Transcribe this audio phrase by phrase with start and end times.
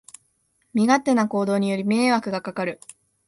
[0.73, 2.79] 身勝手な行動により迷惑がかかる